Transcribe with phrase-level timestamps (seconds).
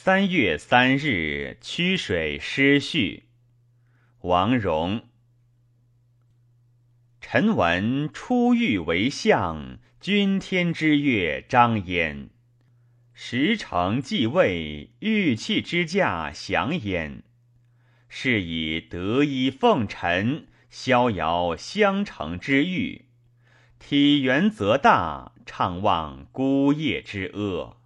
[0.00, 3.24] 三月三日，曲水诗序。
[4.20, 5.02] 王戎。
[7.20, 12.28] 臣闻初遇为相，君天之乐张焉；
[13.12, 17.24] 时成继位，玉器之驾祥焉。
[18.08, 23.06] 是以得以奉臣，逍遥相承之欲。
[23.80, 27.76] 体元则大，怅望孤夜之阿。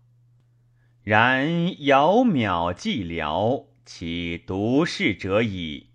[1.05, 5.88] 然遥渺寂寥，其独视者矣。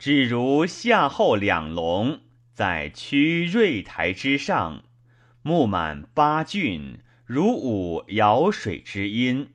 [0.00, 4.82] 只如夏后两龙，在曲瑞台之上，
[5.42, 9.50] 目满八骏，如舞瑶水之音。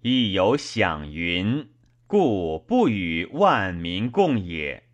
[0.00, 1.68] 亦有响云，
[2.06, 4.84] 故不与万民共也。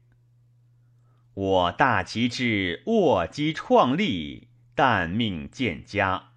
[1.35, 6.28] 我大齐之卧击创立，但命见家。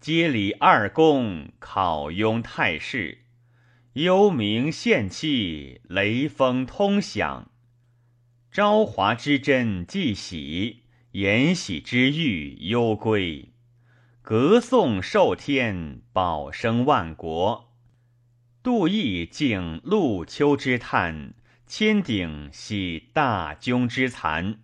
[0.00, 3.24] 接礼二公，考拥太师，
[3.94, 7.50] 幽冥献气，雷风通响。
[8.52, 13.50] 朝华之真既喜，延禧之誉攸归。
[14.22, 17.72] 歌颂受天，保生万国。
[18.62, 21.34] 杜毅敬陆丘之叹，
[21.66, 24.60] 千鼎喜大窘之残。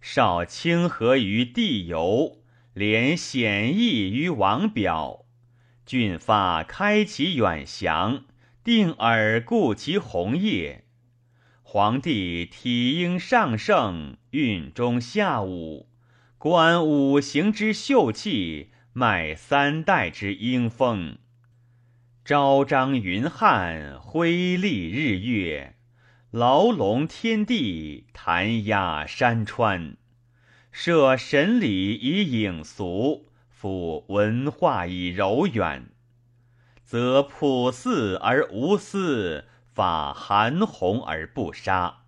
[0.00, 2.38] 少清河于地游。
[2.78, 5.24] 连显义于王表，
[5.84, 8.22] 俊发开其远翔，
[8.62, 10.84] 定耳顾其红叶。
[11.64, 15.88] 皇帝体应上圣，运中下武，
[16.38, 21.18] 观五行之秀气，迈三代之英风。
[22.24, 25.74] 昭彰云汉，辉丽日月，
[26.30, 29.96] 牢笼天地，弹压山川。
[30.70, 35.90] 设神礼以隐俗，辅文化以柔远，
[36.84, 42.02] 则朴肆而无私，法含宏而不杀。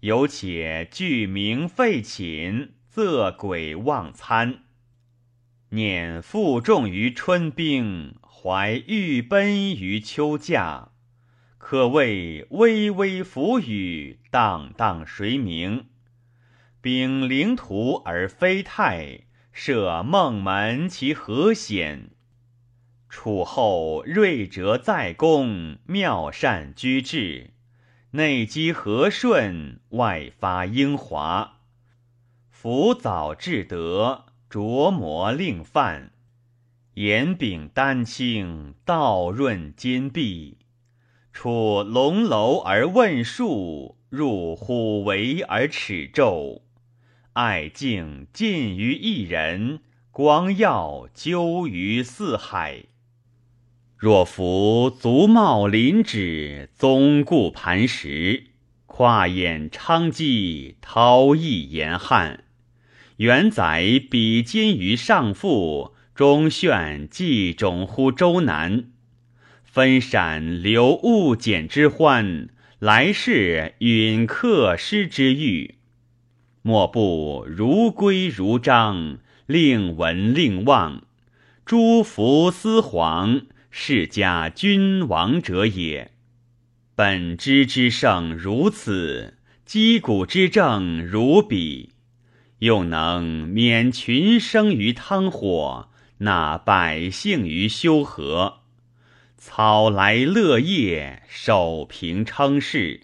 [0.00, 4.60] 有且具名废寝，仄轨忘餐，
[5.70, 10.92] 念负重于春冰，怀欲奔于秋假，
[11.58, 15.86] 可谓微微浮雨，荡荡谁明？
[16.82, 22.12] 秉灵图而非泰，设梦门其何险？
[23.10, 27.50] 楚后睿哲在公，妙善居志，
[28.12, 31.58] 内积和顺，外发英华。
[32.48, 36.12] 辅早至德，琢磨令范，
[36.94, 40.56] 言秉丹青，道润金碧。
[41.30, 46.62] 出龙楼而问术，入虎围而齿胄。
[47.42, 49.80] 爱敬尽于一人，
[50.10, 52.82] 光耀究于四海。
[53.96, 58.48] 若夫足茂林栀，宗固磐石，
[58.84, 62.44] 跨眼昌基，韬翼严汉。
[63.16, 68.90] 元载比肩于上父，中炫寄种乎周南。
[69.64, 75.76] 分闪流物简之欢，来世允客师之欲。
[76.62, 81.04] 莫不如归如章，令闻令望，
[81.64, 86.10] 诸福司皇，世家君王者也。
[86.94, 91.92] 本知之圣如此，击鼓之政如彼，
[92.58, 95.88] 又能免群生于汤火，
[96.18, 98.58] 纳百姓于修和。
[99.38, 103.00] 草来乐业，守平称事，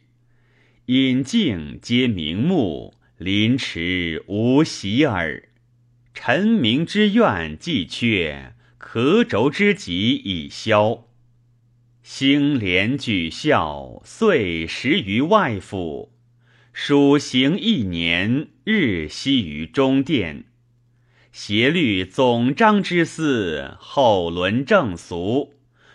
[0.85, 2.96] 隐静皆明目。
[3.19, 5.49] 临池无喜耳，
[6.13, 11.07] 臣民之怨既却，可轴之急已消。
[12.03, 16.11] 兴廉举孝，岁十于外府；
[16.75, 20.45] 属行一年，日息于中殿。
[21.33, 25.55] 协律总章之祀，后伦正俗，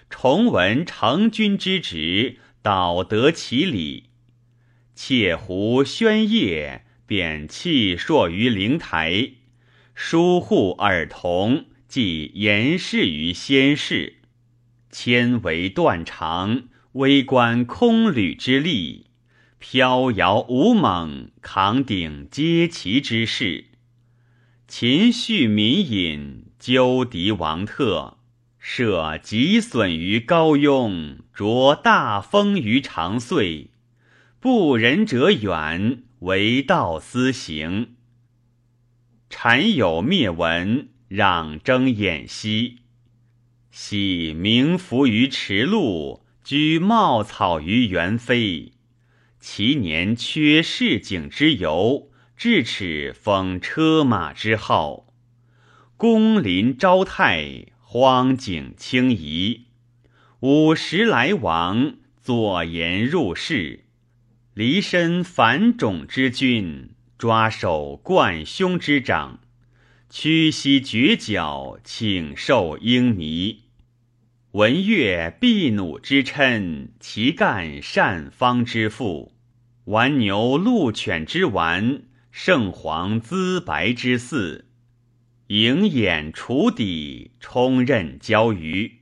[0.09, 4.05] 重文成君之职，导得其礼。
[4.95, 6.85] 窃胡宣业。
[7.11, 9.31] 贬弃硕于灵台，
[9.93, 14.21] 疏护耳童，即言事于先世。
[14.89, 19.07] 千为断肠，微观空履之力，
[19.59, 23.65] 飘摇无猛，扛鼎接旗之势。
[24.69, 28.19] 秦恤民隐，纠敌王特，
[28.57, 33.71] 设极损于高雍，着大风于长岁。
[34.39, 36.03] 不仁者远。
[36.21, 37.95] 为道思行，
[39.27, 42.81] 谗有灭文，攘争掩息。
[43.71, 48.73] 昔名浮于池路，居茂草于园飞。
[49.39, 55.07] 其年缺市井之游，至此封车马之号。
[55.97, 59.65] 宫林昭泰，荒景清夷。
[60.41, 63.85] 五十来往，左言入室。
[64.53, 69.39] 离身反种之君，抓手贯胸之长。
[70.09, 73.63] 屈膝绝脚，请受英迷。
[74.51, 79.33] 文乐婢弩之称，其干善方之父。
[79.85, 84.63] 玩牛鹿犬之玩，圣皇资白之嗣，
[85.47, 88.99] 迎眼楚底，充任交鱼，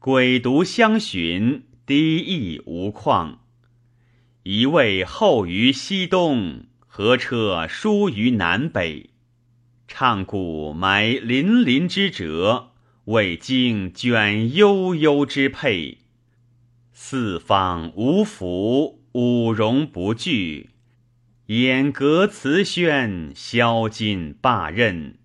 [0.00, 3.39] 鬼独相寻，低意无况。
[4.42, 9.10] 一位后于西东，何车疏于南北。
[9.86, 12.72] 唱鼓埋林林之辙，
[13.06, 15.98] 为经卷悠悠之佩。
[16.92, 19.00] 四方无福。
[19.12, 20.70] 五容不惧，
[21.46, 25.18] 掩阁辞轩，销金罢任。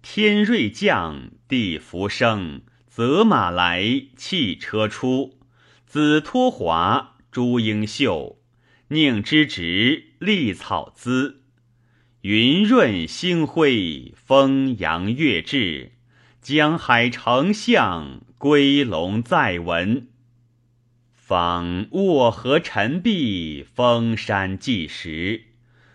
[0.00, 5.38] 天瑞降，地福生，泽马来，汽车出。
[5.84, 8.38] 子托华，朱英秀，
[8.90, 11.42] 宁之直，立草姿。
[12.20, 15.94] 云润星辉，风扬月至。
[16.40, 20.06] 江海丞相，归龙在闻。
[21.12, 25.46] 访卧河沉璧，封山计时。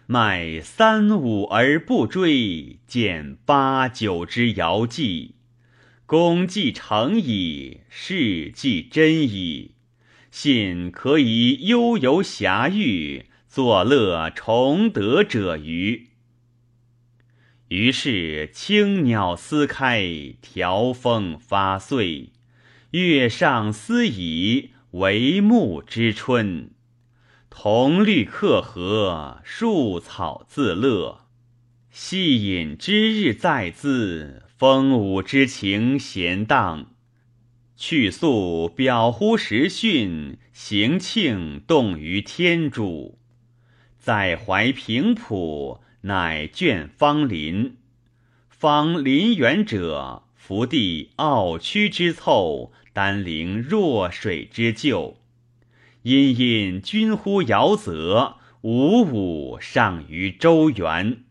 [0.08, 5.36] 迈三五而不追，见八九之遥寄。
[6.06, 9.76] 功既成矣，事既真矣。
[10.32, 16.08] 信可以悠游侠域，作乐崇德者余。
[17.70, 22.32] 于是青鸟撕开，条风发碎，
[22.92, 24.72] 月上思矣。
[24.92, 26.72] 帷幕之春，
[27.52, 31.28] 同绿客和，树草自乐。
[31.92, 36.88] 细饮之日在兹，风舞之情闲荡。
[37.80, 43.18] 去素表乎时训，行庆动于天主。
[43.98, 47.78] 在怀平朴，乃眷芳邻。
[48.50, 52.74] 芳邻远者，福地傲屈之凑。
[52.92, 55.16] 丹陵弱水之旧，
[56.02, 61.24] 殷殷君乎尧泽，五五上于周原。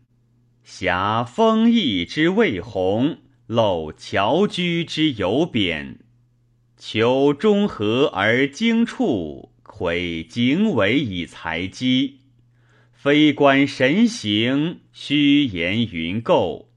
[0.63, 5.99] 挟丰邑之未弘，漏侨居之有贬。
[6.81, 12.21] 求中和而精处，窥经纬以才机。
[12.93, 16.71] 非观神行，虚言云构。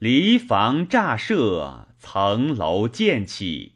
[0.00, 3.74] 离房乍设，层楼渐起。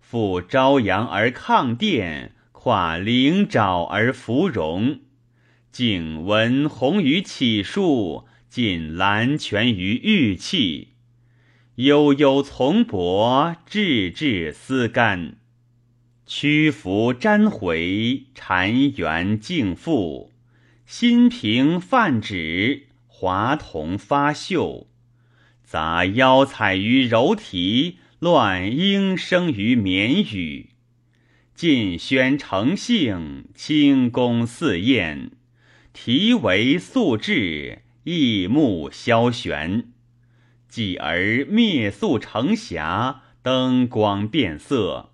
[0.00, 5.00] 复朝阳而抗殿，跨灵沼而芙蓉。
[5.72, 10.88] 静闻鸿于起树，尽兰泉于玉器。
[11.82, 15.36] 悠悠从帛，质质思甘。
[16.26, 20.30] 屈服沾回，禅园静复。
[20.84, 24.88] 新瓶泛指，华铜发秀。
[25.64, 27.96] 杂腰彩于柔题。
[28.18, 30.72] 乱莺声于绵语，
[31.54, 35.30] 尽宣成性，清宫似宴，
[35.94, 39.90] 题为素质，异目萧玄。
[40.70, 45.10] 继而灭素成霞，灯光变色，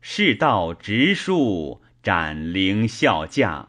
[0.00, 3.68] 世道直书，展灵笑驾。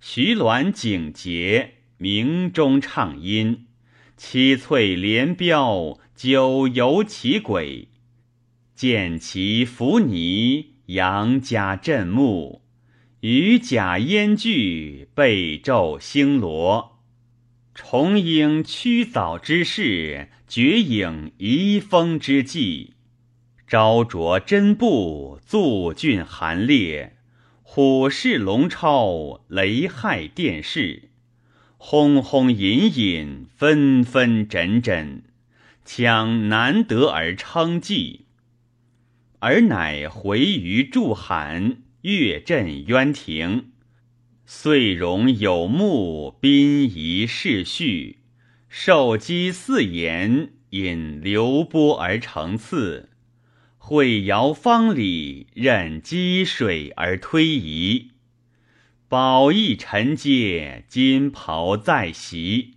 [0.00, 3.66] 徐鸾景节，鸣钟唱音，
[4.16, 7.88] 七翠连标，九游其轨。
[8.74, 12.62] 见其伏泥，杨家镇木；
[13.20, 16.95] 羽甲烟具，背昼星罗。
[17.78, 22.94] 重英驱藻之势，绝影移风之际。
[23.66, 27.10] 朝着真布，肃峻寒烈；
[27.62, 31.10] 虎视龙超，雷骇电视。
[31.76, 35.22] 轰轰隐隐，纷纷枕枕，
[35.84, 38.24] 强难得而称计。
[39.40, 43.72] 而乃回于祝罕，月镇渊庭。
[44.48, 48.20] 岁荣有木，宾仪世序。
[48.68, 53.10] 受积四言，引流波而成次。
[53.76, 58.12] 会遥方里，任积水而推移。
[59.08, 62.74] 宝义陈阶，金袍在席。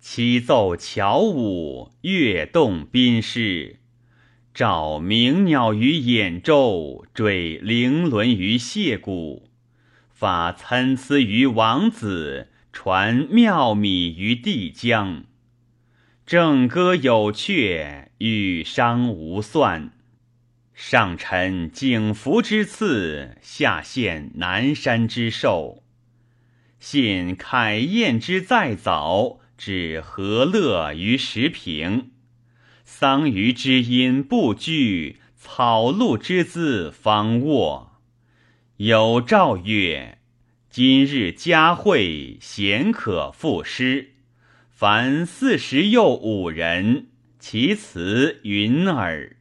[0.00, 3.78] 七奏乔舞，乐动宾诗。
[4.52, 9.49] 照鸣鸟于兖州，坠灵轮于谢谷，
[10.20, 15.24] 发参差于王子，传妙米于帝江。
[16.26, 19.92] 正歌有阙，与商无算。
[20.74, 25.82] 上陈景福之赐，下献南山之寿。
[26.78, 32.10] 信凯宴之在早，指和乐于石平。
[32.84, 37.89] 桑榆之阴不惧，草鹿之姿方卧。
[38.82, 40.16] 有诏曰：
[40.70, 44.12] 今日佳会，贤可赋诗。
[44.70, 47.08] 凡四十又五人，
[47.38, 49.36] 其辞云尔。